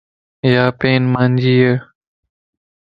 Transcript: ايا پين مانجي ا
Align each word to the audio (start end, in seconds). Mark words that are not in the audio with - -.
ايا 0.45 0.65
پين 0.79 1.01
مانجي 1.13 1.55
ا 1.71 1.73